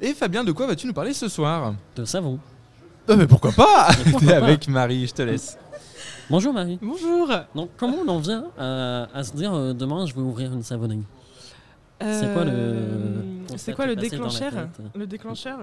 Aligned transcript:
Et 0.00 0.14
Fabien, 0.14 0.44
de 0.44 0.52
quoi 0.52 0.66
vas-tu 0.66 0.86
nous 0.86 0.92
parler 0.92 1.12
ce 1.12 1.28
soir 1.28 1.74
De 1.96 2.04
savon. 2.04 2.38
Ah, 3.08 3.16
mais 3.16 3.26
pourquoi 3.26 3.52
pas 3.52 3.88
Mais 4.04 4.12
pourquoi 4.12 4.28
T'es 4.34 4.40
pas 4.40 4.46
avec 4.46 4.68
Marie, 4.68 5.06
je 5.06 5.12
te 5.14 5.22
laisse. 5.22 5.58
Bonjour 6.30 6.52
Marie. 6.52 6.78
Bonjour. 6.80 7.28
Donc 7.54 7.70
comment 7.76 7.96
on 8.04 8.08
en 8.08 8.18
vient 8.18 8.44
à, 8.56 9.08
à 9.12 9.24
se 9.24 9.32
dire 9.32 9.52
euh, 9.52 9.72
demain 9.72 10.06
je 10.06 10.14
vais 10.14 10.20
ouvrir 10.20 10.52
une 10.52 10.62
savonnerie 10.62 11.02
C'est 12.00 12.32
quoi 12.32 12.44
le 12.44 12.50
Euh, 12.52 13.22
C'est 13.56 13.74
quoi 13.74 13.86
le 13.86 13.96
déclencheur 13.96 14.52
tête 14.52 14.86
Le 14.94 15.06
déclencheur 15.06 15.58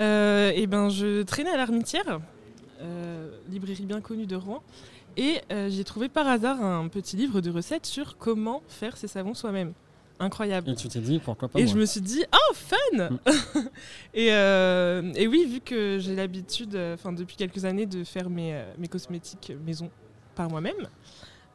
Euh, 0.00 0.50
Eh 0.54 0.66
ben, 0.66 0.88
je 0.88 1.22
traînais 1.22 1.50
à 1.50 1.56
l'Armitière, 1.56 2.18
euh, 2.82 3.30
librairie 3.48 3.86
bien 3.86 4.00
connue 4.00 4.26
de 4.26 4.34
Rouen, 4.36 4.62
et 5.16 5.40
euh, 5.52 5.70
j'ai 5.70 5.84
trouvé 5.84 6.08
par 6.08 6.26
hasard 6.26 6.60
un 6.62 6.88
petit 6.88 7.16
livre 7.16 7.40
de 7.40 7.50
recettes 7.50 7.86
sur 7.86 8.18
comment 8.18 8.62
faire 8.68 8.96
ses 8.96 9.06
savons 9.06 9.34
soi-même. 9.34 9.72
Incroyable. 10.20 10.70
Et 10.70 10.74
tu 10.74 10.88
t'es 10.88 11.00
dit 11.00 11.18
pourquoi 11.18 11.48
pas 11.48 11.58
Et 11.58 11.64
moi 11.64 11.72
je 11.72 11.78
me 11.78 11.86
suis 11.86 12.00
dit, 12.00 12.24
oh, 12.32 12.54
fun 12.54 13.08
et, 14.14 14.32
euh, 14.32 15.12
et 15.16 15.26
oui, 15.26 15.46
vu 15.46 15.60
que 15.60 15.98
j'ai 15.98 16.14
l'habitude, 16.14 16.76
euh, 16.76 16.94
enfin 16.94 17.12
depuis 17.12 17.36
quelques 17.36 17.64
années, 17.64 17.86
de 17.86 18.04
faire 18.04 18.30
mes, 18.30 18.54
euh, 18.54 18.64
mes 18.78 18.86
cosmétiques 18.86 19.52
maison 19.66 19.90
par 20.36 20.48
moi-même, 20.48 20.88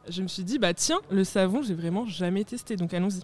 je 0.08 0.22
me 0.22 0.28
suis 0.28 0.42
dit, 0.42 0.58
bah 0.58 0.74
tiens, 0.74 1.00
le 1.10 1.24
savon, 1.24 1.62
j'ai 1.62 1.74
vraiment 1.74 2.04
jamais 2.04 2.44
testé, 2.44 2.76
donc 2.76 2.92
allons-y. 2.92 3.22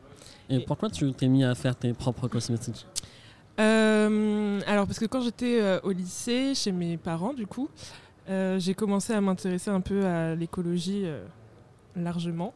Et 0.49 0.61
pourquoi 0.61 0.89
tu 0.89 1.13
t'es 1.13 1.29
mis 1.29 1.45
à 1.45 1.55
faire 1.55 1.77
tes 1.77 1.93
propres 1.93 2.29
cosmétiques? 2.29 2.87
Euh, 3.59 4.61
alors, 4.67 4.87
parce 4.87 4.99
que 4.99 5.07
quand 5.07 5.21
j'étais 5.23 5.61
euh, 5.61 5.81
au 5.83 5.93
lycée, 5.93 6.55
chez 6.55 6.73
mes 6.73 6.97
parents, 6.97 7.33
du 7.33 7.47
coup, 7.47 7.69
j'ai 8.29 8.75
commencé 8.75 9.13
à 9.13 9.21
m'intéresser 9.21 9.71
un 9.71 9.81
peu 9.81 10.05
à 10.05 10.35
l'écologie 10.35 11.05
largement. 11.95 12.53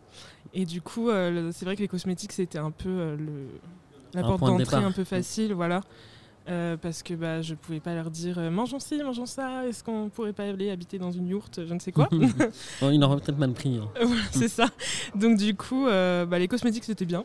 Et 0.55 0.65
du 0.65 0.81
coup, 0.83 1.09
euh, 1.11 1.51
c'est 1.53 1.65
vrai 1.65 1.77
que 1.77 1.81
les 1.83 1.89
cosmétiques, 1.89 2.33
c'était 2.33 2.59
un 2.59 2.71
peu 2.71 2.89
euh, 2.89 3.17
le, 3.17 3.47
la 4.15 4.21
Un 4.21 4.37
porte 4.37 4.43
de 4.43 4.59
d'entrée 4.59 4.77
un 4.77 4.93
peu 4.93 5.05
facile, 5.05 5.55
voilà. 5.55 5.81
Euh, 6.49 6.77
parce 6.77 7.03
que 7.03 7.15
bah, 7.15 7.43
je 7.43 7.55
pouvais 7.55 7.79
pas 7.81 7.95
leur 7.95 8.11
dire 8.11 8.39
mangeons 8.51 8.81
ci, 8.81 9.01
mangeons 9.03 9.27
ça, 9.27 9.67
est-ce 9.69 9.85
qu'on 9.85 10.09
pourrait 10.09 10.33
pas 10.33 10.45
aller 10.45 10.71
habiter 10.71 10.99
dans 10.99 11.13
une 11.13 11.29
yourte, 11.29 11.61
je 11.67 11.73
ne 11.75 11.79
sais 11.79 11.93
quoi. 11.93 12.09
Bon, 12.81 12.91
Il 12.91 13.05
aurait 13.05 13.21
peut-être 13.21 13.39
mal 13.39 13.53
pris. 13.53 13.79
hein. 13.79 13.89
Voilà, 14.03 14.23
c'est 14.33 14.49
ça. 14.49 14.67
Donc 15.15 15.37
du 15.37 15.55
coup, 15.55 15.85
bah, 15.85 16.39
les 16.39 16.49
cosmétiques 16.49 16.85
c'était 16.85 17.05
bien. 17.05 17.25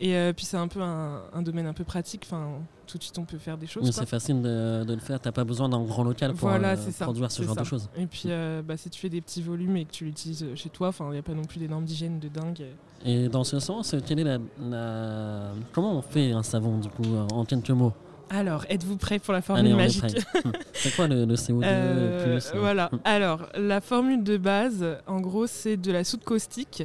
Et 0.00 0.14
euh, 0.16 0.32
puis 0.32 0.44
c'est 0.44 0.56
un 0.56 0.68
peu 0.68 0.80
un, 0.80 1.22
un 1.32 1.42
domaine 1.42 1.66
un 1.66 1.72
peu 1.72 1.84
pratique. 1.84 2.22
Enfin, 2.26 2.50
tout 2.86 2.98
de 2.98 3.02
suite 3.02 3.18
on 3.18 3.24
peut 3.24 3.38
faire 3.38 3.58
des 3.58 3.66
choses. 3.66 3.90
C'est 3.90 4.06
facile 4.08 4.40
de, 4.42 4.84
de 4.84 4.94
le 4.94 5.00
faire. 5.00 5.18
T'as 5.20 5.32
pas 5.32 5.44
besoin 5.44 5.68
d'un 5.68 5.82
grand 5.82 6.04
local 6.04 6.32
pour 6.34 6.48
Voilà, 6.48 6.70
euh, 6.72 6.76
ça, 6.76 7.04
produire 7.04 7.30
ce 7.32 7.42
genre 7.42 7.54
ça. 7.54 7.60
de 7.62 7.66
choses. 7.66 7.88
Et 7.96 8.06
puis 8.06 8.24
euh, 8.26 8.62
bah, 8.62 8.76
si 8.76 8.90
tu 8.90 9.00
fais 9.00 9.08
des 9.08 9.20
petits 9.20 9.42
volumes 9.42 9.76
et 9.76 9.84
que 9.84 9.90
tu 9.92 10.04
l'utilises 10.04 10.46
chez 10.54 10.68
toi, 10.70 10.88
enfin 10.88 11.06
il 11.08 11.12
n'y 11.12 11.18
a 11.18 11.22
pas 11.22 11.34
non 11.34 11.44
plus 11.44 11.58
des 11.58 11.68
normes 11.68 11.84
d'hygiène 11.84 12.18
de 12.20 12.28
dingue. 12.28 12.64
Et 13.04 13.28
dans 13.28 13.44
ce 13.44 13.58
sens, 13.60 13.94
quelle 14.06 14.20
est 14.20 14.24
la, 14.24 14.38
la- 14.60 15.52
comment 15.72 15.96
on 15.98 16.02
fait 16.02 16.32
un 16.32 16.42
savon 16.42 16.78
du 16.78 16.88
coup 16.88 17.16
en 17.32 17.44
quelques 17.44 17.70
mots? 17.70 17.92
Alors, 18.30 18.66
êtes-vous 18.68 18.98
prêt 18.98 19.18
pour 19.18 19.32
la 19.32 19.40
formule 19.40 19.64
Allez, 19.66 19.74
magique. 19.74 20.04
Hum. 20.44 20.52
c'est 20.74 20.94
quoi 20.94 21.08
le, 21.08 21.24
le 21.24 21.34
CO2 21.34 21.62
Euh, 21.64 22.36
plus 22.36 22.50
euh, 22.54 22.58
Voilà. 22.60 22.90
hum. 22.92 23.00
Alors, 23.04 23.46
la 23.56 23.80
formule 23.80 24.22
de 24.22 24.36
base, 24.36 24.84
en 25.06 25.20
gros, 25.20 25.46
c'est 25.46 25.78
de 25.78 25.90
la 25.90 26.04
soude 26.04 26.22
caustique 26.24 26.82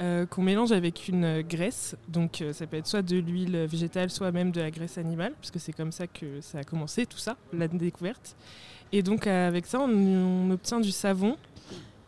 euh, 0.00 0.26
qu'on 0.26 0.42
mélange 0.42 0.72
avec 0.72 1.08
une 1.08 1.42
graisse. 1.42 1.96
Donc, 2.08 2.40
euh, 2.40 2.52
ça 2.52 2.66
peut 2.66 2.76
être 2.76 2.86
soit 2.86 3.02
de 3.02 3.16
l'huile 3.16 3.56
végétale, 3.66 4.10
soit 4.10 4.32
même 4.32 4.50
de 4.50 4.60
la 4.60 4.70
graisse 4.70 4.98
animale, 4.98 5.34
puisque 5.38 5.60
c'est 5.60 5.72
comme 5.72 5.92
ça 5.92 6.06
que 6.06 6.40
ça 6.40 6.58
a 6.58 6.64
commencé, 6.64 7.06
tout 7.06 7.18
ça, 7.18 7.36
la 7.52 7.68
découverte. 7.68 8.36
Et 8.92 9.02
donc, 9.02 9.26
euh, 9.26 9.48
avec 9.48 9.66
ça, 9.66 9.80
on, 9.80 9.88
on 9.88 10.50
obtient 10.50 10.80
du 10.80 10.90
savon 10.90 11.36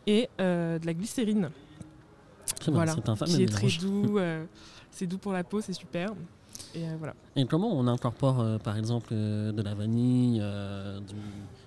et 0.05 0.29
euh, 0.39 0.79
de 0.79 0.85
la 0.85 0.93
glycérine. 0.93 1.49
Très 2.59 2.71
bien, 2.71 2.79
voilà. 2.79 2.93
c'est 2.93 3.09
un 3.09 3.15
fameux 3.15 3.35
Qui 3.35 3.43
est 3.43 3.45
très 3.47 3.67
doux. 3.67 4.19
c'est 4.91 5.07
doux 5.07 5.17
pour 5.17 5.33
la 5.33 5.43
peau, 5.43 5.61
c'est 5.61 5.73
super. 5.73 6.09
Et 6.77 6.83
euh, 6.87 6.95
voilà. 6.99 7.13
Et 7.35 7.45
comment 7.45 7.71
on 7.73 7.87
incorpore 7.87 8.39
euh, 8.39 8.57
par 8.59 8.77
exemple 8.77 9.09
euh, 9.11 9.51
de 9.51 9.61
la 9.61 9.73
vanille, 9.73 10.39
du, 11.07 11.15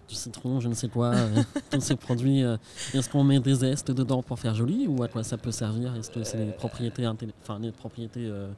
du 0.08 0.14
citron, 0.14 0.61
je 0.61 0.69
ne 0.69 0.75
sais 0.75 0.89
quoi, 0.89 1.08
euh, 1.14 1.42
tous 1.70 1.80
ces 1.80 1.97
produits 1.97 2.44
euh, 2.44 2.56
Est-ce 2.94 3.08
qu'on 3.08 3.25
met 3.25 3.41
des 3.41 3.55
zestes 3.55 3.91
dedans 3.91 4.22
pour 4.22 4.38
faire 4.38 4.54
joli 4.54 4.87
ou 4.87 5.03
à 5.03 5.09
quoi 5.09 5.25
ça 5.25 5.37
peut 5.37 5.53
servir? 5.53 5.94
Est-ce 5.97 6.10
que 6.10 6.22
c'est 6.22 6.38
les 6.38 6.53
propriétés, 6.53 7.06
enfin, 7.43 7.59
les 7.60 7.72
propriétés 7.72 8.26
euh, 8.26 8.49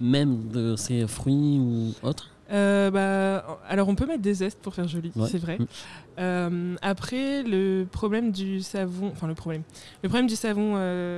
même 0.00 0.48
de 0.48 0.74
ces 0.76 1.06
fruits 1.06 1.58
ou 1.60 1.92
autres? 2.02 2.30
Bah, 2.50 3.58
alors 3.68 3.88
on 3.90 3.94
peut 3.94 4.06
mettre 4.06 4.22
des 4.22 4.32
zestes 4.34 4.58
pour 4.62 4.74
faire 4.74 4.88
joli, 4.88 5.12
Ouais. 5.14 5.28
c'est 5.28 5.36
vrai. 5.38 5.58
Mm. 6.18 6.76
Après, 6.80 7.42
le 7.42 7.84
problème 7.84 8.32
du 8.32 8.62
savon, 8.62 9.10
enfin 9.12 9.26
le 9.26 9.34
problème, 9.34 9.62
le 10.02 10.08
problème 10.08 10.26
du 10.28 10.34
savon 10.36 10.74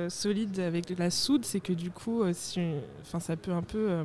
solide 0.09 0.59
avec 0.59 0.89
la 0.99 1.09
soude, 1.09 1.45
c'est 1.45 1.61
que 1.61 1.71
du 1.71 1.89
coup, 1.89 2.21
si, 2.33 2.59
enfin 3.01 3.21
ça 3.21 3.37
peut 3.37 3.53
un 3.53 3.61
peu 3.61 4.03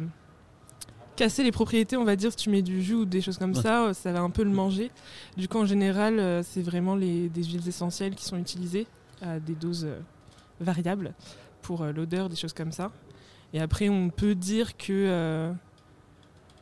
casser 1.16 1.42
les 1.42 1.52
propriétés, 1.52 1.96
on 1.96 2.04
va 2.04 2.14
dire, 2.16 2.30
si 2.30 2.36
tu 2.36 2.50
mets 2.50 2.62
du 2.62 2.82
jus 2.82 2.94
ou 2.94 3.04
des 3.04 3.20
choses 3.20 3.38
comme 3.38 3.54
Ouais. 3.54 3.62
ça, 3.62 3.86
euh, 3.86 3.92
ça 3.94 4.12
va 4.12 4.20
un 4.20 4.30
peu 4.30 4.44
le 4.44 4.50
manger. 4.50 4.90
Du 5.36 5.48
coup, 5.48 5.58
en 5.58 5.66
général, 5.66 6.18
euh, 6.18 6.42
c'est 6.44 6.62
vraiment 6.62 6.94
les, 6.94 7.28
des 7.28 7.42
huiles 7.44 7.66
essentielles 7.66 8.14
qui 8.14 8.24
sont 8.24 8.36
utilisées 8.38 8.86
à 9.22 9.40
des 9.40 9.54
doses 9.54 9.86
euh, 9.86 9.98
variables 10.60 11.12
pour 11.62 11.84
l'odeur, 11.84 12.28
des 12.28 12.36
choses 12.36 12.52
comme 12.52 12.70
ça. 12.72 12.92
Et 13.52 13.60
après, 13.60 13.88
on 13.88 14.08
peut 14.10 14.34
dire 14.34 14.76
que 14.76 15.52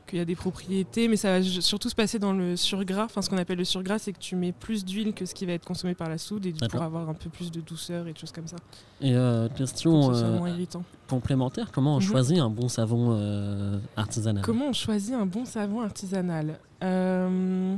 qu'il 0.07 0.19
y 0.19 0.23
a 0.23 0.25
des 0.25 0.37
propriétés, 0.37 1.09
mais 1.09 1.17
ça 1.17 1.39
va 1.39 1.43
surtout 1.43 1.89
se 1.89 1.95
passer 1.95 2.19
dans 2.19 2.33
le 2.33 2.57
surgras. 2.57 3.05
Enfin, 3.05 3.23
ce 3.23 3.31
qu'on 3.31 3.39
appelle 3.39 3.59
le 3.59 3.65
surgras, 3.65 3.99
c'est 3.99 4.13
que 4.13 4.19
tu 4.19 4.37
mets 4.37 4.53
plus 4.53 4.85
d'huile 4.85 5.13
que 5.15 5.27
ce 5.27 5.35
qui 5.35 5.47
va 5.47 5.53
être 5.53 5.65
consommé 5.65 5.95
par 5.95 6.09
la 6.09 6.19
soude 6.19 6.47
et 6.47 6.53
pour 6.71 6.83
avoir 6.83 7.09
un 7.09 7.15
peu 7.15 7.31
plus 7.31 7.51
de 7.51 7.61
douceur 7.61 8.07
et 8.07 8.13
des 8.13 8.19
choses 8.19 8.33
comme 8.33 8.47
ça. 8.49 8.57
Et 9.01 9.15
euh, 9.15 9.49
question 9.49 10.13
euh, 10.15 10.39
moins 10.39 10.51
irritant. 10.51 10.85
complémentaire, 11.09 11.71
comment 11.73 11.95
on 11.97 12.01
Mhm. 12.01 12.07
choisit 12.07 12.39
un 12.39 12.51
bon 12.51 12.69
savon 12.69 13.17
euh, 13.19 13.79
artisanal? 13.97 14.43
Comment 14.45 14.69
on 14.69 14.73
choisit 14.73 15.15
un 15.15 15.27
bon 15.27 15.45
savon 15.45 15.81
artisanal? 15.83 16.59
Euh, 16.83 17.75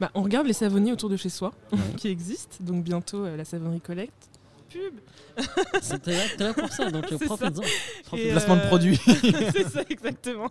bah, 0.00 0.10
On 0.14 0.22
regarde 0.22 0.46
les 0.46 0.52
savonniers 0.52 0.92
autour 0.92 1.08
de 1.08 1.16
chez 1.16 1.28
soi 1.28 1.52
Ouais. 1.72 1.78
qui 1.96 2.08
existent. 2.08 2.56
Donc 2.60 2.84
bientôt, 2.84 3.24
euh, 3.24 3.36
la 3.36 3.44
savonnerie 3.44 3.80
collecte. 3.80 4.28
Pub 4.70 4.94
C'est- 5.82 5.98
T'es 6.00 6.12
là, 6.12 6.22
là 6.48 6.54
pour 6.54 6.68
ça, 6.68 6.90
donc 6.90 7.04
euh, 7.04 7.08
C'est 7.18 7.26
ça. 7.28 7.36
profites-en. 7.36 8.16
Et, 8.16 8.30
Placement 8.30 8.56
de 8.56 8.60
euh, 8.60 8.66
produit. 8.68 8.96
c'est 9.04 9.68
ça, 9.68 9.82
exactement. 9.88 10.48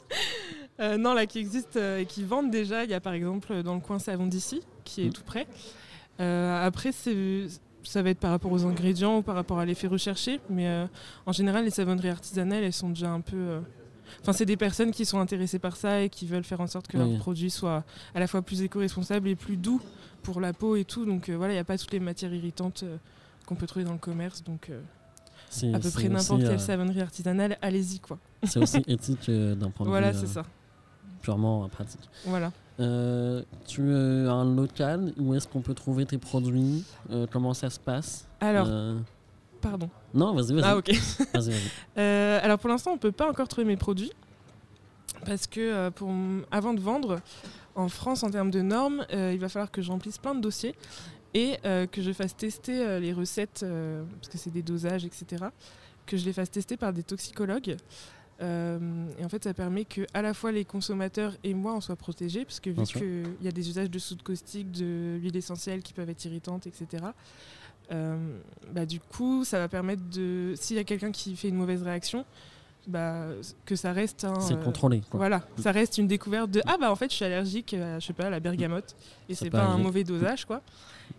Euh, 0.79 0.97
non, 0.97 1.13
là, 1.13 1.25
qui 1.27 1.39
existent 1.39 1.77
euh, 1.79 1.99
et 1.99 2.05
qui 2.05 2.23
vendent 2.23 2.49
déjà. 2.51 2.83
Il 2.83 2.89
y 2.89 2.93
a 2.95 2.99
par 2.99 3.13
exemple 3.13 3.61
dans 3.63 3.75
le 3.75 3.79
coin 3.81 3.99
Savon 3.99 4.25
d'ici, 4.27 4.61
qui 4.83 5.03
est 5.03 5.09
Mm. 5.09 5.13
tout 5.13 5.23
près. 5.23 5.47
Euh, 6.19 6.65
après, 6.65 6.91
c'est- 6.91 7.47
ça 7.83 8.01
va 8.01 8.09
être 8.09 8.19
par 8.19 8.31
rapport 8.31 8.51
aux 8.51 8.65
ingrédients 8.65 9.17
ou 9.17 9.21
par 9.21 9.35
rapport 9.35 9.59
à 9.59 9.65
l'effet 9.65 9.87
recherché. 9.87 10.39
Mais 10.49 10.67
euh, 10.67 10.85
en 11.25 11.31
général, 11.31 11.65
les 11.65 11.69
savonneries 11.71 12.09
artisanales, 12.09 12.63
elles 12.63 12.73
sont 12.73 12.89
déjà 12.89 13.09
un 13.11 13.21
peu. 13.21 13.35
euh, 13.37 13.59
Enfin, 14.21 14.31
c'est 14.33 14.45
des 14.45 14.57
personnes 14.57 14.91
qui 14.91 15.05
sont 15.05 15.19
intéressées 15.19 15.57
par 15.59 15.75
ça 15.75 16.01
et 16.01 16.09
qui 16.09 16.27
veulent 16.27 16.43
faire 16.43 16.61
en 16.61 16.67
sorte 16.67 16.87
que 16.87 16.97
Oui. 16.97 17.09
leurs 17.09 17.19
produits 17.19 17.49
soient 17.49 17.83
à 18.13 18.19
la 18.19 18.27
fois 18.27 18.41
plus 18.43 18.61
éco-responsables 18.61 19.27
et 19.27 19.35
plus 19.35 19.57
doux 19.57 19.81
pour 20.21 20.39
la 20.39 20.53
peau 20.53 20.75
et 20.75 20.85
tout. 20.85 21.05
Donc 21.05 21.29
euh, 21.29 21.35
voilà, 21.35 21.53
il 21.53 21.55
n'y 21.55 21.59
a 21.59 21.63
pas 21.63 21.77
toutes 21.79 21.91
les 21.93 21.99
matières 21.99 22.31
irritantes 22.33 22.83
euh, 22.83 22.97
qu'on 23.47 23.55
peut 23.55 23.65
trouver 23.65 23.85
dans 23.85 23.91
le 23.93 23.97
commerce. 23.97 24.43
Donc 24.43 24.69
euh, 24.69 24.81
C'est 25.49 25.73
à 25.73 25.79
peu 25.79 25.89
c'est 25.89 25.93
près 25.93 26.09
n'importe 26.09 26.41
quelle 26.41 26.51
euh, 26.51 26.57
savonnerie 26.59 27.01
artisanale, 27.01 27.57
allez-y 27.61 27.99
quoi. 27.99 28.19
C'est 28.43 28.59
aussi 28.59 28.83
éthique 28.87 29.29
euh, 29.29 29.55
d'un 29.55 29.71
point 29.71 29.85
de 29.85 29.89
Voilà, 29.89 30.11
vue 30.11 30.19
c'est 30.19 30.25
euh, 30.37 30.43
ça. 30.43 30.45
Purement 31.23 31.63
euh, 31.63 31.67
pratique. 31.67 32.01
Voilà. 32.25 32.51
Euh, 32.79 33.41
tu 33.65 33.81
as 33.91 34.31
un 34.31 34.53
local 34.55 35.13
où 35.17 35.33
est-ce 35.33 35.47
qu'on 35.47 35.61
peut 35.61 35.73
trouver 35.73 36.05
tes 36.05 36.17
produits 36.19 36.83
Euh, 37.11 37.25
Comment 37.31 37.53
ça 37.55 37.69
se 37.71 37.79
passe 37.79 38.27
Alors, 38.39 38.67
Euh, 38.69 38.99
pardon. 39.61 39.89
Non, 40.13 40.35
vas-y, 40.35 40.53
vas-y. 40.53 40.63
Ah 40.63 40.77
ok. 40.77 40.91
Alors 42.43 42.59
pour 42.59 42.69
l'instant, 42.69 42.91
on 42.91 42.97
peut 42.99 43.11
pas 43.11 43.27
encore 43.29 43.47
trouver 43.47 43.65
mes 43.65 43.77
produits 43.77 44.11
parce 45.25 45.47
que 45.47 45.89
pour, 45.89 46.11
avant 46.51 46.73
de 46.73 46.79
vendre 46.81 47.19
en 47.75 47.87
France 47.89 48.23
en 48.23 48.29
termes 48.29 48.51
de 48.51 48.61
normes, 48.61 49.05
il 49.11 49.39
va 49.39 49.49
falloir 49.49 49.71
que 49.71 49.81
je 49.81 49.89
remplisse 49.89 50.17
plein 50.17 50.35
de 50.35 50.41
dossiers 50.41 50.75
et 51.33 51.57
que 51.91 52.01
je 52.01 52.11
fasse 52.11 52.35
tester 52.35 52.99
les 52.99 53.13
recettes 53.13 53.65
parce 54.19 54.27
que 54.29 54.37
c'est 54.37 54.51
des 54.51 54.61
dosages, 54.63 55.05
etc. 55.05 55.45
Que 56.05 56.17
je 56.17 56.25
les 56.25 56.33
fasse 56.33 56.51
tester 56.51 56.75
par 56.75 56.91
des 56.91 57.03
toxicologues. 57.03 57.77
Euh, 58.41 59.07
et 59.19 59.25
en 59.25 59.29
fait, 59.29 59.43
ça 59.43 59.53
permet 59.53 59.85
que 59.85 60.01
à 60.13 60.21
la 60.21 60.33
fois 60.33 60.51
les 60.51 60.65
consommateurs 60.65 61.35
et 61.43 61.53
moi 61.53 61.75
on 61.75 61.81
soit 61.81 61.95
protégés, 61.95 62.45
parce 62.45 62.59
que 62.59 62.69
vu 62.69 62.83
qu'il 62.83 63.45
y 63.45 63.47
a 63.47 63.51
des 63.51 63.69
usages 63.69 63.91
de 63.91 63.99
soude 63.99 64.23
caustique, 64.23 64.71
de 64.71 65.17
huile 65.21 65.35
essentielle 65.37 65.81
qui 65.81 65.93
peuvent 65.93 66.09
être 66.09 66.25
irritantes, 66.25 66.67
etc. 66.67 67.05
euh, 67.91 68.39
bah, 68.71 68.85
du 68.85 68.99
coup, 68.99 69.45
ça 69.45 69.59
va 69.59 69.67
permettre 69.67 70.03
de, 70.09 70.53
s'il 70.55 70.77
y 70.77 70.79
a 70.79 70.83
quelqu'un 70.83 71.11
qui 71.11 71.35
fait 71.35 71.49
une 71.49 71.55
mauvaise 71.55 71.83
réaction, 71.83 72.25
bah, 72.87 73.27
que 73.65 73.75
ça 73.75 73.93
reste 73.93 74.25
un, 74.25 74.39
C'est 74.41 74.55
euh, 74.55 74.57
contrôlé. 74.57 75.01
Quoi. 75.09 75.17
voilà, 75.17 75.43
ça 75.57 75.71
reste 75.71 75.97
une 75.97 76.07
découverte 76.07 76.51
de 76.51 76.61
ah 76.65 76.75
bah 76.77 76.91
en 76.91 76.95
fait 76.95 77.09
je 77.09 77.15
suis 77.15 77.23
allergique 77.23 77.73
à, 77.73 77.99
je 77.99 78.05
sais 78.05 78.13
pas 78.13 78.25
à 78.25 78.29
la 78.29 78.41
bergamote 78.41 78.95
et 79.29 79.35
Ça 79.35 79.45
c'est 79.45 79.49
peut 79.49 79.57
pas 79.57 79.65
un 79.65 79.77
mauvais 79.77 80.03
dosage 80.03 80.43
quoi. 80.43 80.61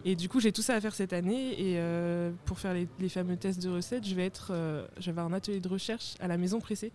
Et 0.04 0.14
du 0.14 0.28
coup 0.28 0.40
j'ai 0.40 0.52
tout 0.52 0.60
ça 0.60 0.74
à 0.74 0.80
faire 0.82 0.94
cette 0.94 1.14
année 1.14 1.52
et 1.52 1.78
euh, 1.78 2.32
pour 2.44 2.58
faire 2.58 2.74
les, 2.74 2.86
les 3.00 3.08
fameux 3.08 3.36
tests 3.36 3.62
de 3.62 3.70
recettes 3.70 4.06
je 4.06 4.14
vais 4.14 4.26
être 4.26 4.48
euh, 4.50 4.86
je 4.98 5.06
vais 5.06 5.10
avoir 5.12 5.24
un 5.26 5.32
atelier 5.32 5.60
de 5.60 5.68
recherche 5.68 6.16
à 6.20 6.28
la 6.28 6.36
maison 6.36 6.60
pressée. 6.60 6.92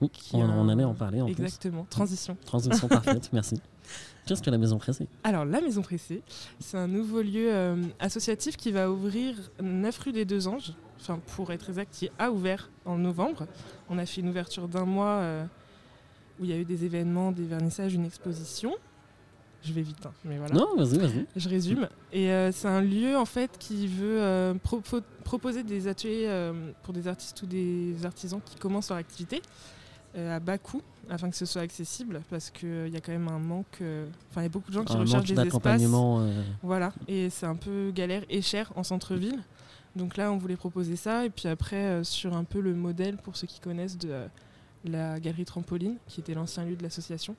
Oui, 0.00 0.08
qui 0.10 0.36
on, 0.36 0.44
a 0.44 0.52
on 0.52 0.68
allait 0.68 0.84
en 0.84 0.94
parler 0.94 1.20
en 1.20 1.26
Exactement, 1.28 1.86
transition. 1.90 2.34
plus. 2.34 2.44
Transition 2.46 2.88
parfaite, 2.88 3.30
merci. 3.32 3.56
Qu'est-ce 4.26 4.42
que 4.42 4.50
la 4.50 4.56
maison 4.58 4.78
pressée? 4.78 5.06
Alors 5.22 5.44
la 5.44 5.60
maison 5.60 5.82
pressée, 5.82 6.22
c'est 6.58 6.78
un 6.78 6.88
nouveau 6.88 7.20
lieu 7.20 7.52
euh, 7.52 7.76
associatif 8.00 8.56
qui 8.56 8.72
va 8.72 8.90
ouvrir 8.90 9.36
9 9.62 9.98
rue 9.98 10.12
des 10.12 10.24
Deux 10.24 10.48
Anges, 10.48 10.72
enfin 10.98 11.20
pour 11.36 11.52
être 11.52 11.68
exact 11.68 11.92
qui 11.92 12.08
a 12.18 12.30
ouvert 12.30 12.70
en 12.86 12.96
novembre. 12.96 13.46
On 13.90 13.98
a 13.98 14.06
fait 14.06 14.22
une 14.22 14.30
ouverture 14.30 14.66
d'un 14.66 14.86
mois 14.86 15.18
euh, 15.18 15.44
où 16.40 16.44
il 16.44 16.50
y 16.50 16.54
a 16.54 16.56
eu 16.56 16.64
des 16.64 16.86
événements, 16.86 17.32
des 17.32 17.44
vernissages, 17.44 17.92
une 17.92 18.06
exposition. 18.06 18.72
Je 19.62 19.72
vais 19.74 19.82
vite, 19.82 20.04
hein, 20.06 20.12
mais 20.24 20.38
voilà. 20.38 20.54
Non, 20.54 20.74
vas-y, 20.76 20.98
vas-y. 20.98 21.26
Je 21.36 21.48
résume. 21.48 21.88
Et 22.12 22.30
euh, 22.30 22.50
c'est 22.52 22.68
un 22.68 22.80
lieu 22.82 23.16
en 23.18 23.24
fait 23.26 23.56
qui 23.58 23.86
veut 23.86 24.54
propo- 24.64 25.02
proposer 25.22 25.62
des 25.62 25.86
ateliers 25.86 26.50
pour 26.82 26.94
des 26.94 27.08
artistes 27.08 27.42
ou 27.42 27.46
des 27.46 27.94
artisans 28.04 28.40
qui 28.44 28.56
commencent 28.56 28.88
leur 28.88 28.98
activité 28.98 29.42
à 30.16 30.40
bas 30.40 30.58
coût 30.58 30.80
afin 31.10 31.28
que 31.28 31.36
ce 31.36 31.44
soit 31.44 31.62
accessible 31.62 32.22
parce 32.30 32.50
qu'il 32.50 32.88
y 32.88 32.96
a 32.96 33.00
quand 33.00 33.12
même 33.12 33.28
un 33.28 33.38
manque. 33.38 33.66
euh, 33.82 34.06
Enfin, 34.30 34.40
il 34.40 34.44
y 34.44 34.46
a 34.46 34.50
beaucoup 34.50 34.70
de 34.70 34.74
gens 34.76 34.84
qui 34.84 34.94
Un 34.96 35.00
recherchent 35.00 35.28
des 35.28 35.34
espaces. 35.48 35.82
euh, 36.20 36.42
Voilà, 36.62 36.92
et 37.08 37.30
c'est 37.30 37.46
un 37.46 37.56
peu 37.56 37.90
galère 37.94 38.22
et 38.30 38.40
cher 38.42 38.72
en 38.76 38.82
centre-ville. 38.82 39.40
Donc 39.96 40.16
là, 40.16 40.32
on 40.32 40.38
voulait 40.38 40.56
proposer 40.56 40.96
ça. 40.96 41.24
Et 41.24 41.30
puis 41.30 41.46
après, 41.48 41.76
euh, 41.76 42.04
sur 42.04 42.34
un 42.36 42.44
peu 42.44 42.60
le 42.60 42.74
modèle, 42.74 43.16
pour 43.16 43.36
ceux 43.36 43.46
qui 43.46 43.60
connaissent, 43.60 43.98
de 43.98 44.08
euh, 44.10 44.26
la 44.84 45.20
galerie 45.20 45.44
Trampoline, 45.44 45.96
qui 46.08 46.20
était 46.20 46.34
l'ancien 46.34 46.64
lieu 46.64 46.74
de 46.76 46.82
l'association. 46.82 47.36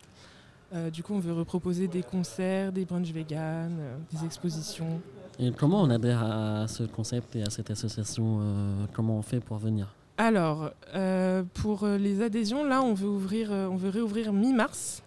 Euh, 0.74 0.90
du 0.90 1.04
coup, 1.04 1.14
on 1.14 1.20
veut 1.20 1.34
reproposer 1.34 1.88
des 1.88 2.02
concerts, 2.04 2.72
des 2.72 2.86
brunchs 2.86 3.12
vegan, 3.12 3.76
euh, 3.80 3.98
des 4.14 4.26
expositions. 4.26 5.02
Et 5.38 5.52
comment 5.52 5.82
on 5.82 5.90
adhère 5.90 6.24
à 6.24 6.68
ce 6.68 6.84
concept 6.84 7.36
et 7.36 7.44
à 7.44 7.50
cette 7.50 7.70
association 7.72 8.40
euh, 8.42 8.86
Comment 8.94 9.18
on 9.18 9.22
fait 9.22 9.40
pour 9.42 9.58
venir? 9.58 9.94
Alors, 10.18 10.72
euh, 10.94 11.44
pour 11.54 11.84
euh, 11.84 11.98
les 11.98 12.22
adhésions, 12.22 12.64
là, 12.64 12.82
on 12.82 12.94
veut, 12.94 13.08
ouvrir, 13.08 13.52
euh, 13.52 13.68
on 13.68 13.76
veut 13.76 13.90
réouvrir 13.90 14.32
mi-mars. 14.32 15.04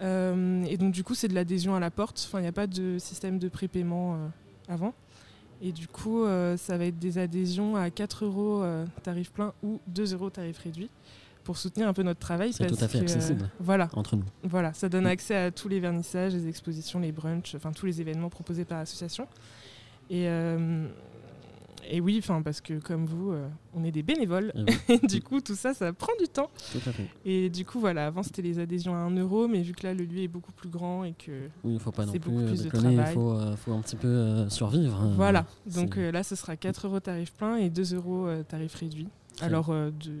Euh, 0.00 0.64
et 0.64 0.76
donc, 0.76 0.92
du 0.92 1.02
coup, 1.02 1.14
c'est 1.14 1.28
de 1.28 1.34
l'adhésion 1.34 1.74
à 1.74 1.80
la 1.80 1.90
porte. 1.90 2.24
Enfin, 2.28 2.38
il 2.38 2.42
n'y 2.42 2.48
a 2.48 2.52
pas 2.52 2.68
de 2.68 2.98
système 2.98 3.38
de 3.38 3.48
prépaiement 3.48 4.14
euh, 4.14 4.28
avant. 4.68 4.94
Et 5.60 5.70
du 5.70 5.86
coup, 5.86 6.24
ça 6.56 6.76
va 6.76 6.86
être 6.86 6.98
des 6.98 7.18
adhésions 7.18 7.76
à 7.76 7.88
4 7.88 8.24
euros 8.24 8.64
tarif 9.04 9.30
plein 9.30 9.52
ou 9.62 9.78
2 9.86 10.12
euros 10.12 10.28
tarif 10.28 10.58
réduit 10.58 10.90
pour 11.44 11.56
soutenir 11.56 11.86
un 11.86 11.92
peu 11.92 12.02
notre 12.02 12.18
travail. 12.18 12.52
C'est 12.52 12.66
tout 12.66 12.74
à 12.80 12.88
fait 12.88 12.98
que, 12.98 13.04
accessible. 13.04 13.48
voilà, 13.60 13.88
entre 13.92 14.16
nous 14.16 14.24
voilà, 14.42 14.72
ça 14.72 14.88
donne 14.88 15.06
accès 15.06 15.36
à 15.36 15.50
tous 15.52 15.68
les 15.68 15.78
vernissages, 15.78 16.34
les 16.34 16.48
expositions, 16.48 16.98
les 16.98 17.12
brunchs, 17.12 17.54
enfin 17.54 17.70
tous 17.70 17.86
les 17.86 18.00
événements 18.00 18.28
proposés 18.28 18.64
par 18.64 18.78
l'association. 18.78 19.28
Et, 20.10 20.26
et 21.88 22.00
oui, 22.00 22.16
enfin 22.22 22.42
parce 22.42 22.60
que 22.60 22.78
comme 22.78 23.06
vous, 23.06 23.32
euh, 23.32 23.48
on 23.74 23.84
est 23.84 23.90
des 23.90 24.02
bénévoles. 24.02 24.52
Eh 24.54 24.60
oui, 24.62 24.76
Et 25.02 25.06
du 25.06 25.20
coup, 25.22 25.40
tout 25.40 25.54
ça, 25.54 25.74
ça 25.74 25.92
prend 25.92 26.12
du 26.20 26.26
temps. 26.28 26.50
tout 26.72 26.78
à 26.88 26.92
fait. 26.92 27.08
Et 27.24 27.50
du 27.50 27.64
coup, 27.64 27.80
voilà, 27.80 28.06
avant 28.06 28.22
c'était 28.22 28.42
les 28.42 28.58
adhésions 28.58 28.94
à 28.94 28.98
1 28.98 29.16
euro, 29.16 29.48
mais 29.48 29.62
vu 29.62 29.72
que 29.72 29.86
là 29.86 29.94
le 29.94 30.04
lieu 30.04 30.20
est 30.22 30.28
beaucoup 30.28 30.52
plus 30.52 30.68
grand 30.68 31.04
et 31.04 31.12
que 31.12 31.30
Oui, 31.64 31.72
il 31.72 31.74
ne 31.74 31.78
faut 31.78 31.92
pas 31.92 32.06
non 32.06 32.12
C'est 32.12 32.18
plus 32.18 32.30
beaucoup 32.30 32.42
euh, 32.44 32.46
plus 32.48 32.62
de 32.64 32.90
il 32.90 33.06
faut, 33.14 33.32
euh, 33.32 33.56
faut 33.56 33.72
un 33.72 33.80
petit 33.80 33.96
peu 33.96 34.08
euh, 34.08 34.48
survivre. 34.48 35.00
hein. 35.00 35.12
voilà, 35.16 35.46
donc 35.74 35.96
là 35.96 36.22
ce 36.22 36.36
sera 36.36 36.56
4 36.56 36.86
euros 36.86 37.00
tarif 37.00 37.32
plein 37.32 37.56
et 37.56 37.70
2 37.70 37.94
euros 37.94 38.28
tarif 38.48 38.74
réduit. 38.76 39.08
Très 39.36 39.46
Alors 39.46 39.70
de 39.70 40.12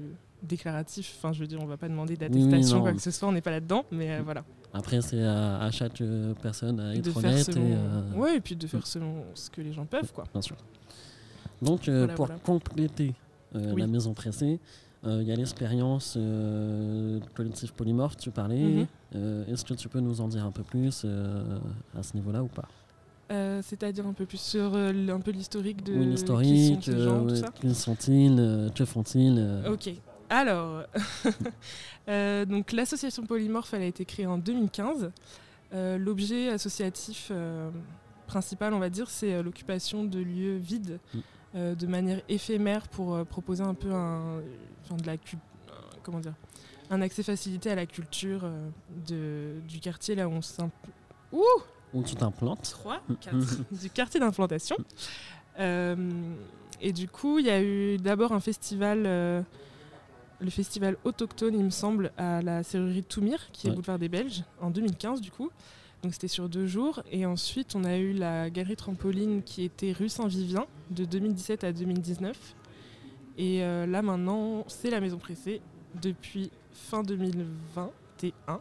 déclaratif, 0.42 1.14
enfin 1.18 1.32
je 1.32 1.40
veux 1.40 1.46
dire, 1.46 1.60
on 1.62 1.66
va 1.66 1.76
pas 1.76 1.88
demander 1.88 2.14
oui, 2.14 2.18
d'attestation 2.18 2.76
non. 2.78 2.82
quoi 2.82 2.92
que 2.92 3.00
ce 3.00 3.10
soit, 3.10 3.28
on 3.28 3.32
n'est 3.32 3.40
pas 3.40 3.50
là-dedans, 3.52 3.84
mais 3.92 4.10
euh, 4.12 4.20
voilà. 4.24 4.44
Après, 4.74 5.00
c'est 5.02 5.22
à, 5.22 5.58
à 5.60 5.70
chaque 5.70 6.02
personne 6.40 6.80
à 6.80 6.94
être 6.94 7.04
de 7.04 7.10
faire 7.10 7.30
honnête. 7.30 7.44
selon, 7.44 7.66
et, 8.14 8.18
ouais, 8.18 8.36
et 8.36 8.40
puis 8.40 8.56
de 8.56 8.66
faire 8.66 8.86
selon 8.86 9.24
ce 9.34 9.50
que 9.50 9.60
les 9.60 9.72
gens 9.72 9.84
peuvent 9.84 10.12
quoi. 10.12 10.24
Bien 10.32 10.40
sûr. 10.42 10.56
Donc, 11.62 11.88
euh, 11.88 12.00
Voilà, 12.00 12.14
pour 12.14 12.26
voilà. 12.26 12.40
compléter 12.40 13.14
euh, 13.54 13.72
Oui. 13.72 13.80
la 13.80 13.86
maison 13.86 14.12
pressée, 14.14 14.58
euh, 15.04 15.18
il 15.22 15.28
y 15.28 15.32
a 15.32 15.36
l'expérience 15.36 16.18
collectif 17.34 17.72
polymorphe, 17.72 18.16
tu 18.16 18.30
parlais. 18.30 18.86
Mhm. 19.14 19.44
Est-ce 19.48 19.64
que 19.64 19.74
tu 19.74 19.88
peux 19.88 20.00
nous 20.00 20.20
en 20.20 20.28
dire 20.28 20.44
un 20.44 20.50
peu 20.50 20.62
plus 20.62 21.04
à 21.96 22.02
ce 22.02 22.14
niveau-là 22.14 22.42
ou 22.42 22.48
pas? 22.48 22.68
Euh, 23.30 23.60
C'est-à-dire 23.64 24.06
un 24.06 24.12
peu 24.12 24.26
plus 24.26 24.40
sur 24.40 24.74
euh, 24.74 25.08
un 25.08 25.20
peu 25.20 25.30
l'historique 25.30 25.82
de 25.82 25.92
Oui, 25.94 26.00
qui 26.00 26.06
l'historique, 26.10 26.84
sont 26.84 26.92
ces 26.92 26.98
gens, 27.00 27.26
tout 27.26 27.36
ça? 27.36 27.48
qui 27.60 27.74
sont-ils, 27.74 28.70
que 28.74 28.84
font-ils 28.84 29.62
Ok. 29.70 29.90
Alors, 30.28 30.82
donc 32.48 32.72
l'association 32.72 33.24
Polymorphe, 33.24 33.72
elle 33.74 33.82
a 33.82 33.86
été 33.86 34.04
créée 34.04 34.26
en 34.26 34.38
2015. 34.38 35.10
Euh, 35.74 35.98
L'objet 35.98 36.48
associatif 36.50 37.30
principal, 38.26 38.72
on 38.74 38.78
va 38.78 38.90
dire, 38.90 39.08
c'est 39.10 39.42
l'occupation 39.42 40.04
de 40.04 40.18
lieux 40.18 40.56
vides 40.56 40.98
Mm. 41.14 41.18
Euh, 41.54 41.74
de 41.74 41.86
manière 41.86 42.22
éphémère 42.30 42.88
pour 42.88 43.14
euh, 43.14 43.24
proposer 43.24 43.62
un 43.62 43.74
peu 43.74 43.92
un, 43.92 44.40
enfin, 44.84 44.96
de 44.96 45.06
la 45.06 45.16
comment 46.02 46.18
dire, 46.18 46.32
un 46.88 47.02
accès 47.02 47.22
facilité 47.22 47.70
à 47.70 47.74
la 47.74 47.84
culture 47.84 48.40
euh, 48.44 48.68
de, 49.06 49.60
du 49.68 49.78
quartier 49.78 50.14
là 50.14 50.28
où 50.28 50.32
on 50.32 50.40
s'imp... 50.40 50.72
Ouh 51.30 51.42
Où 51.92 52.02
tu 52.02 52.14
t'implantes 52.14 52.62
3, 52.62 53.02
4, 53.20 53.36
du 53.70 53.90
quartier 53.90 54.18
d'implantation. 54.18 54.76
Et 55.58 56.92
du 56.92 57.06
coup, 57.06 57.38
il 57.38 57.46
y 57.46 57.50
a 57.50 57.62
eu 57.62 57.98
d'abord 57.98 58.32
un 58.32 58.40
festival, 58.40 59.02
le 59.04 59.44
festival 60.50 60.96
autochtone, 61.04 61.54
il 61.54 61.64
me 61.64 61.70
semble, 61.70 62.12
à 62.16 62.42
la 62.42 62.62
serrurerie 62.62 63.02
de 63.02 63.06
Toumir, 63.06 63.52
qui 63.52 63.68
est 63.68 63.70
boulevard 63.70 63.98
des 63.98 64.08
Belges, 64.08 64.42
en 64.60 64.70
2015 64.70 65.20
du 65.20 65.30
coup. 65.30 65.50
Donc 66.02 66.12
c'était 66.12 66.28
sur 66.28 66.48
deux 66.48 66.66
jours. 66.66 67.02
Et 67.10 67.26
ensuite, 67.26 67.74
on 67.76 67.84
a 67.84 67.96
eu 67.96 68.12
la 68.12 68.50
galerie 68.50 68.76
trampoline 68.76 69.42
qui 69.42 69.62
était 69.62 69.92
rue 69.92 70.08
Saint-Vivien, 70.08 70.66
de 70.92 71.04
2017 71.04 71.64
à 71.64 71.72
2019. 71.72 72.36
Et 73.38 73.62
euh, 73.62 73.86
là 73.86 74.02
maintenant, 74.02 74.64
c'est 74.68 74.90
la 74.90 75.00
maison 75.00 75.18
pressée 75.18 75.60
depuis 76.00 76.50
fin 76.72 77.02
2021. 77.02 78.60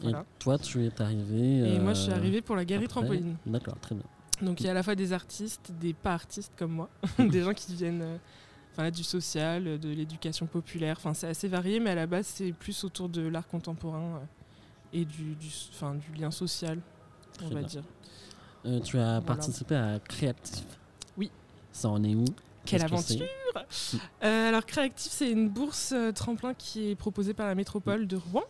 Voilà. 0.00 0.20
Et 0.20 0.24
toi, 0.38 0.58
tu 0.58 0.84
es 0.84 1.02
arrivé. 1.02 1.74
Et 1.74 1.78
moi, 1.78 1.94
je 1.94 2.02
suis 2.02 2.12
euh, 2.12 2.16
arrivée 2.16 2.40
pour 2.42 2.56
la 2.56 2.64
galerie 2.64 2.86
après. 2.86 3.00
trampoline. 3.00 3.36
D'accord, 3.46 3.78
très 3.80 3.94
bien. 3.94 4.04
Donc 4.42 4.60
il 4.60 4.66
y 4.66 4.68
a 4.68 4.72
à 4.72 4.74
la 4.74 4.82
fois 4.82 4.94
des 4.94 5.12
artistes, 5.12 5.72
des 5.80 5.94
pas 5.94 6.12
artistes 6.12 6.52
comme 6.56 6.72
moi, 6.72 6.90
des 7.18 7.42
gens 7.42 7.54
qui 7.54 7.74
viennent 7.74 8.02
euh, 8.02 8.16
enfin, 8.72 8.90
du 8.90 9.04
social, 9.04 9.78
de 9.78 9.88
l'éducation 9.88 10.46
populaire. 10.46 10.96
Enfin, 10.98 11.14
c'est 11.14 11.28
assez 11.28 11.48
varié, 11.48 11.78
mais 11.78 11.90
à 11.90 11.94
la 11.94 12.06
base 12.06 12.26
c'est 12.26 12.52
plus 12.52 12.84
autour 12.84 13.08
de 13.08 13.22
l'art 13.22 13.46
contemporain 13.46 14.16
euh, 14.16 14.26
et 14.92 15.04
du, 15.04 15.34
du, 15.36 15.48
enfin, 15.72 15.94
du 15.94 16.20
lien 16.20 16.30
social, 16.30 16.80
on 17.42 17.48
va 17.48 17.60
bien. 17.60 17.68
dire. 17.68 18.82
Tu 18.82 18.98
as 18.98 19.20
participé 19.20 19.76
à 19.76 19.98
Créatif. 20.00 20.64
Ça 21.74 21.88
en 21.88 22.02
est 22.04 22.14
où? 22.14 22.24
Quelle 22.64 22.82
aventure 22.82 23.26
Euh, 24.22 24.48
Alors 24.48 24.64
Créactif, 24.64 25.12
c'est 25.12 25.30
une 25.30 25.48
bourse 25.48 25.92
euh, 25.94 26.12
tremplin 26.12 26.54
qui 26.54 26.90
est 26.90 26.94
proposée 26.94 27.34
par 27.34 27.46
la 27.48 27.54
métropole 27.54 28.06
de 28.06 28.16
Rouen. 28.16 28.44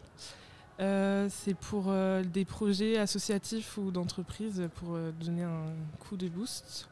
Euh, 0.80 1.28
c'est 1.30 1.54
pour 1.54 1.92
des 2.32 2.44
projets 2.44 2.98
associatifs 2.98 3.78
ou 3.78 3.90
d'entreprises 3.90 4.68
pour 4.76 4.98
donner 5.20 5.42
un 5.42 5.64
coup 5.98 6.16
de 6.16 6.28
boost. 6.28 6.88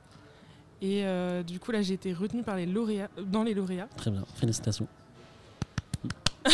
Et 0.80 1.04
du 1.46 1.60
coup, 1.60 1.70
là, 1.70 1.82
j'ai 1.82 1.94
été 1.94 2.12
retenue 2.12 2.42
par 2.42 2.56
les 2.56 2.66
lauréats, 2.66 3.10
dans 3.26 3.44
les 3.44 3.54
lauréats. 3.54 3.88
Très 3.96 4.10
bien, 4.10 4.24
félicitations. 4.34 4.88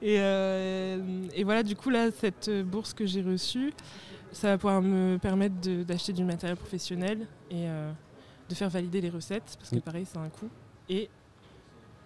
Et, 0.00 0.14
et 0.14 1.44
voilà, 1.44 1.62
du 1.62 1.76
coup, 1.76 1.90
là, 1.90 2.10
cette 2.10 2.50
bourse 2.64 2.94
que 2.94 3.04
j'ai 3.04 3.20
reçue, 3.20 3.74
ça 4.32 4.48
va 4.48 4.58
pouvoir 4.58 4.82
me 4.82 5.16
permettre 5.18 5.54
d'acheter 5.84 6.12
du 6.12 6.24
matériel 6.24 6.56
professionnel 6.56 7.26
et 7.50 7.68
euh, 7.68 7.90
de 8.48 8.54
faire 8.54 8.70
valider 8.70 9.00
les 9.00 9.10
recettes, 9.10 9.56
parce 9.58 9.70
que 9.70 9.76
pareil, 9.76 10.06
c'est 10.10 10.18
un 10.18 10.28
coût. 10.28 10.48
Et 10.88 11.08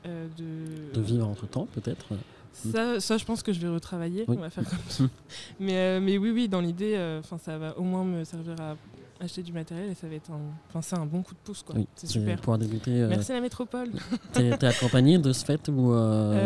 euh, 0.07 0.27
de... 0.37 0.95
De 0.95 1.01
vivre 1.01 1.29
entre 1.29 1.47
temps, 1.47 1.67
peut-être. 1.73 2.07
Ça, 2.53 3.01
ça, 3.01 3.17
je 3.17 3.25
pense 3.25 3.43
que 3.43 3.53
je 3.53 3.61
vais 3.61 3.69
retravailler. 3.69 4.25
Oui. 4.29 4.37
On 4.39 4.41
va 4.41 4.51
faire 4.51 4.65
comme 4.69 4.79
ça. 4.89 5.05
mais, 5.61 5.77
euh, 5.77 6.01
mais 6.01 6.19
oui, 6.19 6.31
oui, 6.31 6.49
dans 6.49 6.61
l'idée, 6.61 6.95
euh, 6.97 7.23
ça 7.23 7.57
va 7.59 7.79
au 7.79 7.83
moins 7.83 8.05
me 8.05 8.25
servir 8.25 8.61
à 8.61 8.77
acheter 9.21 9.43
du 9.43 9.53
matériel 9.53 9.89
et 9.91 9.95
ça 9.95 10.09
va 10.09 10.15
être 10.17 10.31
un, 10.33 10.83
c'est 10.83 10.99
un 10.99 11.07
bon 11.07 11.23
coup 11.23 11.35
de 11.35 11.39
pouce, 11.45 11.63
quoi. 11.63 11.77
Oui, 11.77 11.87
c'est 11.95 12.09
super. 12.09 12.41
Pour 12.41 12.59
débuter, 12.59 12.91
Merci 12.91 13.33
la 13.33 13.41
métropole. 13.41 13.91
t'es 14.33 14.65
accompagné 14.65 15.19
de 15.19 15.33
ce 15.33 15.45
fait 15.45 15.69
ou 15.69 15.95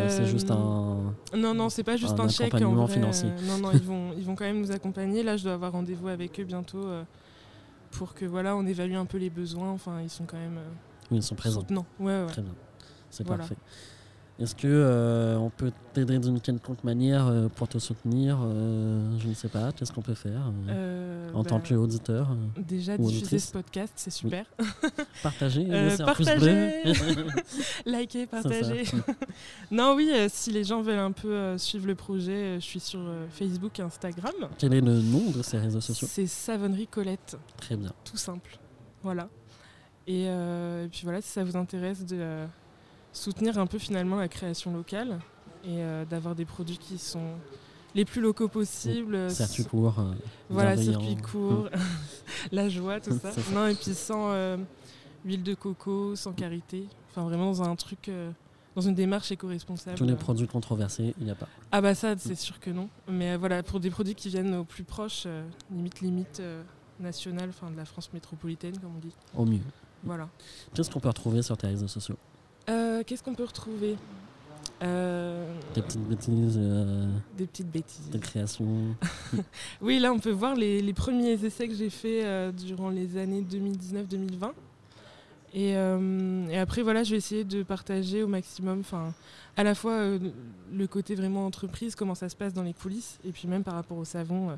c'est 0.09 0.27
juste 0.27 0.51
un. 0.51 1.15
Non, 1.35 1.55
non, 1.55 1.71
c'est 1.71 1.83
pas 1.83 1.97
juste 1.97 2.21
Un 2.21 2.25
un, 2.25 2.29
chèque. 2.29 2.55
en 2.55 2.75
vrai, 2.75 2.93
financier? 2.93 3.31
non, 3.49 3.59
non, 3.59 3.71
ils 3.73 3.83
vont, 3.83 4.13
ils 4.17 4.25
vont 4.25 4.35
quand 4.35 4.45
même 4.45 4.61
nous 4.61 4.71
accompagner. 4.71 5.23
Là, 5.23 5.39
je 5.39 5.45
dois 5.45 5.55
avoir 5.55 5.73
rendez-vous 5.73 6.09
avec 6.09 6.39
eux 6.39 6.45
bientôt 6.45 6.87
pour 7.91 8.15
que 8.15 8.25
voilà, 8.25 8.57
on 8.57 8.67
évalue 8.67 8.95
un 8.95 9.07
peu 9.07 9.19
les 9.19 9.31
besoins. 9.31 9.71
Enfin, 9.71 10.01
ils 10.03 10.11
sont 10.11 10.25
quand 10.25 10.37
même 10.39 10.59
euh, 10.59 10.69
Oui, 11.11 11.19
ils 11.19 11.23
sont 11.23 11.35
présents. 11.35 11.61
soutenants. 11.61 11.87
Ouais, 12.01 12.21
ouais. 12.23 12.27
Très 12.27 12.43
bien. 12.43 12.55
C'est 13.11 13.27
Voilà. 13.27 13.41
parfait. 13.41 13.57
Est-ce 14.39 14.55
que 14.55 14.67
euh, 14.67 15.39
on 15.39 15.49
peut 15.49 15.73
t'aider 15.95 16.19
d'une 16.19 16.41
quelconque 16.41 16.85
manière 16.85 17.27
euh, 17.27 17.49
pour 17.49 17.69
te 17.69 17.79
soutenir 17.79 18.39
euh, 18.43 19.19
Je 19.19 19.29
ne 19.29 19.35
sais 19.35 19.49
pas. 19.49 19.73
Qu'est-ce 19.73 19.93
qu'on 19.93 20.03
peut 20.03 20.15
faire 20.15 20.53
en 21.33 21.43
bah, 21.43 21.49
tant 21.49 21.59
qu'auditeur 21.59 22.33
euh, 22.33 22.61
Déjà 22.61 22.99
diffuser 22.99 23.39
ce 23.39 23.53
podcast, 23.53 23.95
c'est 23.97 24.11
super. 24.11 24.45
Partager, 25.23 25.67
un 25.73 26.13
pouce 26.13 26.35
bleu. 26.37 26.71
Liker, 27.87 28.27
partager. 28.27 28.85
non, 29.71 29.95
oui, 29.97 30.13
si 30.29 30.53
les 30.53 30.65
gens 30.65 30.83
veulent 30.83 30.99
un 30.99 31.13
peu 31.13 31.57
suivre 31.57 31.87
le 31.87 31.95
projet, 31.95 32.57
je 32.57 32.65
suis 32.65 32.81
sur 32.81 33.01
Facebook 33.31 33.79
et 33.79 33.83
Instagram. 33.83 34.35
Quel 34.59 34.75
est 34.75 34.83
le 34.83 35.01
nom 35.01 35.31
de 35.31 35.43
ces 35.43 35.57
réseaux 35.57 35.81
sociaux? 35.81 36.09
C'est 36.11 36.27
Savonnerie 36.27 36.89
Colette. 36.89 37.39
Très 37.57 37.77
bien. 37.77 37.93
tout 38.05 38.19
simple. 38.19 38.59
Voilà. 39.03 39.31
Et, 40.07 40.25
et 40.25 40.89
puis 40.93 41.01
voilà, 41.05 41.23
si 41.23 41.31
ça 41.31 41.43
vous 41.43 41.57
intéresse 41.57 42.05
de 42.05 42.45
soutenir 43.17 43.59
un 43.59 43.67
peu 43.67 43.79
finalement 43.79 44.17
la 44.17 44.29
création 44.29 44.73
locale 44.73 45.19
et 45.65 45.83
euh, 45.83 46.05
d'avoir 46.05 46.35
des 46.35 46.45
produits 46.45 46.79
qui 46.79 46.99
sont 46.99 47.33
les 47.95 48.05
plus 48.05 48.21
locaux 48.21 48.49
possibles. 48.49 49.31
Circuit 49.31 49.63
s- 49.63 49.69
court. 49.69 49.99
euh, 49.99 50.13
Voilà, 50.51 50.77
circuit 50.77 51.17
court, 51.17 51.69
la 52.53 52.69
joie, 52.69 53.01
tout 53.01 53.19
ça. 53.23 53.31
Non, 53.53 53.67
et 53.67 53.75
puis 53.75 53.95
sans 53.95 54.31
euh, 54.33 54.57
huile 55.25 55.43
de 55.43 55.55
coco, 55.55 56.15
sans 56.15 56.33
karité. 56.33 56.87
Enfin, 57.11 57.23
vraiment 57.25 57.47
dans 57.47 57.63
un 57.63 57.75
truc 57.77 58.11
dans 58.75 58.83
une 58.83 58.95
démarche 58.95 59.33
éco-responsable. 59.33 59.97
Tous 59.97 60.05
les 60.05 60.15
produits 60.17 60.47
controversés, 60.47 61.15
il 61.19 61.25
n'y 61.25 61.31
a 61.31 61.35
pas. 61.35 61.49
Ah 61.73 61.81
bah 61.81 61.95
ça, 61.95 62.15
c'est 62.19 62.35
sûr 62.35 62.61
que 62.61 62.69
non. 62.71 62.91
Mais 63.09 63.35
voilà, 63.39 63.63
pour 63.63 63.81
des 63.81 63.89
produits 63.89 64.15
qui 64.15 64.29
viennent 64.29 64.55
au 64.55 64.65
plus 64.65 64.85
proche, 64.85 65.27
limite 65.71 66.01
limite 66.03 66.43
nationale, 67.01 67.49
enfin 67.49 67.71
de 67.71 67.77
la 67.79 67.87
France 67.87 68.11
métropolitaine, 68.13 68.79
comme 68.79 68.95
on 68.97 69.01
dit. 69.01 69.15
Au 69.35 69.47
mieux. 69.47 69.61
Voilà. 70.05 70.29
Qu'est-ce 70.75 70.91
qu'on 70.91 71.01
peut 71.01 71.09
retrouver 71.09 71.41
sur 71.41 71.57
tes 71.57 71.67
réseaux 71.69 71.89
sociaux? 71.89 72.17
Qu'est-ce 73.07 73.23
qu'on 73.23 73.35
peut 73.35 73.45
retrouver 73.45 73.97
Euh, 74.83 75.47
Des 75.75 75.83
petites 75.83 76.03
bêtises, 76.09 76.57
euh, 76.59 77.07
Des 77.37 77.47
petites 77.47 77.71
bêtises. 77.71 78.11
des 78.11 78.19
créations. 78.19 78.95
Oui, 79.81 79.99
là, 80.01 80.13
on 80.13 80.19
peut 80.19 80.31
voir 80.31 80.55
les, 80.55 80.83
les 80.83 80.93
premiers 80.93 81.33
essais 81.45 81.69
que 81.69 81.75
j'ai 81.75 81.91
faits 81.91 82.25
euh, 82.25 82.53
durant 82.53 82.91
les 82.91 83.17
années 83.17 83.43
2019-2020. 83.43 84.51
Et, 85.53 85.77
euh, 85.77 86.47
et 86.49 86.59
après, 86.59 86.83
voilà, 86.83 87.03
je 87.03 87.13
vais 87.13 87.17
essayer 87.17 87.45
de 87.45 87.63
partager 87.63 88.23
au 88.23 88.27
maximum, 88.29 88.81
enfin, 88.81 89.15
à 89.57 89.63
la 89.63 89.75
fois 89.75 89.93
euh, 89.93 90.19
le 90.73 90.87
côté 90.87 91.15
vraiment 91.15 91.47
entreprise, 91.47 91.95
comment 91.95 92.15
ça 92.15 92.29
se 92.29 92.37
passe 92.37 92.53
dans 92.53 92.63
les 92.63 92.75
coulisses, 92.75 93.19
et 93.25 93.33
puis 93.33 93.49
même 93.49 93.65
par 93.65 93.75
rapport 93.75 93.97
au 93.97 94.05
savon, 94.05 94.51
euh, 94.51 94.57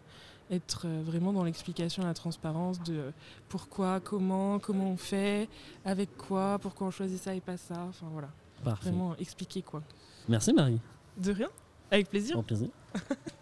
être 0.50 0.88
vraiment 0.88 1.32
dans 1.32 1.44
l'explication 1.44 2.02
la 2.04 2.14
transparence 2.14 2.82
de 2.82 3.12
pourquoi, 3.48 4.00
comment, 4.00 4.58
comment 4.58 4.90
on 4.90 4.96
fait, 4.96 5.48
avec 5.84 6.16
quoi, 6.16 6.58
pourquoi 6.58 6.86
on 6.86 6.90
choisit 6.90 7.22
ça 7.22 7.34
et 7.34 7.40
pas 7.40 7.58
ça. 7.58 7.84
Enfin, 7.88 8.06
voilà, 8.10 8.28
Parfait. 8.64 8.90
vraiment 8.90 9.14
expliquer 9.18 9.62
quoi. 9.62 9.82
Merci 10.28 10.52
Marie. 10.54 10.80
De 11.18 11.32
rien, 11.32 11.50
avec 11.90 12.08
plaisir. 12.08 12.42